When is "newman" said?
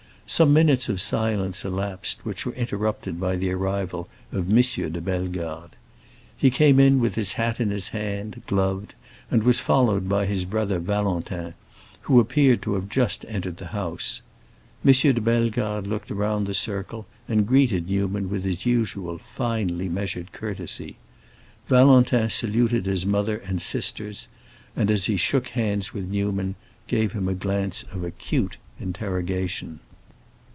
17.89-18.29, 26.09-26.55